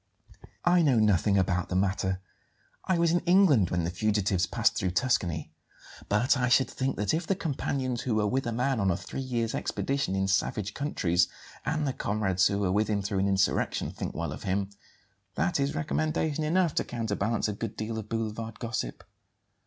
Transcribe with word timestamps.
"I 0.65 0.81
know 0.81 0.97
nothing 0.97 1.37
about 1.37 1.69
the 1.69 1.75
matter; 1.75 2.21
I 2.85 2.97
was 2.97 3.11
in 3.11 3.19
England 3.19 3.69
when 3.69 3.83
the 3.83 3.91
fugitives 3.91 4.47
passed 4.47 4.75
through 4.75 4.89
Tuscany. 4.97 5.53
But 6.09 6.35
I 6.35 6.47
should 6.49 6.67
think 6.71 6.95
that 6.95 7.13
if 7.13 7.27
the 7.27 7.35
companions 7.35 8.01
who 8.01 8.15
were 8.15 8.25
with 8.25 8.47
a 8.47 8.51
man 8.51 8.79
on 8.79 8.89
a 8.89 8.97
three 8.97 9.21
years' 9.21 9.53
expedition 9.53 10.15
in 10.15 10.27
savage 10.27 10.73
countries, 10.73 11.27
and 11.67 11.85
the 11.87 11.93
comrades 11.93 12.47
who 12.47 12.57
were 12.57 12.71
with 12.71 12.87
him 12.87 13.03
through 13.03 13.19
an 13.19 13.27
insurrection, 13.27 13.91
think 13.91 14.15
well 14.15 14.31
of 14.31 14.41
him, 14.41 14.71
that 15.35 15.59
is 15.59 15.75
recommendation 15.75 16.43
enough 16.43 16.73
to 16.73 16.83
counterbalance 16.83 17.47
a 17.47 17.53
good 17.53 17.77
deal 17.77 17.99
of 17.99 18.09
boulevard 18.09 18.57
gossip." 18.57 19.03